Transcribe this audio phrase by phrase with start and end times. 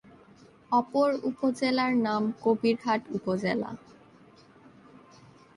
[0.71, 3.69] অপর উপজেলার নাম কবিরহাট উপজেলা।